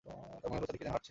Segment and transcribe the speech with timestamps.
[0.41, 0.99] তার মনে হলো ছাদে কে যেন হাঁটছে।